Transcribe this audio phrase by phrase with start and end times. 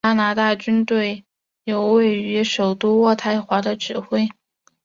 [0.03, 1.23] 加拿大军队
[1.63, 4.27] 由位于首都渥太华的指挥。